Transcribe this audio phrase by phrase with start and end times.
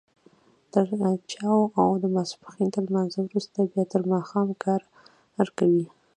[0.73, 0.85] تر
[1.31, 4.55] چايو او د ماسپښين تر لمانځه وروسته بيا تر ماښامه
[5.43, 5.85] کار کوي.